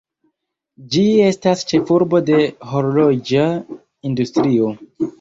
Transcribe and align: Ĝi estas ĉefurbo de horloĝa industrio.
Ĝi 0.95 1.03
estas 1.25 1.61
ĉefurbo 1.73 2.23
de 2.31 2.41
horloĝa 2.73 3.49
industrio. 4.13 4.77